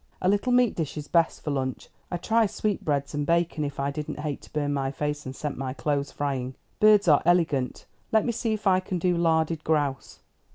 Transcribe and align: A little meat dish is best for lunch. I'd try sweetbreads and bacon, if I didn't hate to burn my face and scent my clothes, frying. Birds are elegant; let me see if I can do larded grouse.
A 0.19 0.27
little 0.27 0.51
meat 0.51 0.75
dish 0.75 0.97
is 0.97 1.07
best 1.07 1.43
for 1.43 1.51
lunch. 1.51 1.87
I'd 2.09 2.23
try 2.23 2.47
sweetbreads 2.47 3.13
and 3.13 3.23
bacon, 3.23 3.63
if 3.63 3.79
I 3.79 3.91
didn't 3.91 4.21
hate 4.21 4.41
to 4.41 4.51
burn 4.51 4.73
my 4.73 4.89
face 4.89 5.27
and 5.27 5.35
scent 5.35 5.59
my 5.59 5.73
clothes, 5.73 6.11
frying. 6.11 6.55
Birds 6.79 7.07
are 7.07 7.21
elegant; 7.23 7.85
let 8.11 8.25
me 8.25 8.31
see 8.31 8.51
if 8.53 8.65
I 8.65 8.79
can 8.79 8.97
do 8.97 9.15
larded 9.15 9.63
grouse. 9.63 10.21